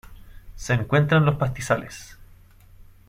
Se 0.55 0.73
encuentra 0.73 1.19
en 1.19 1.25
los 1.25 1.35
pastizales. 1.35 2.17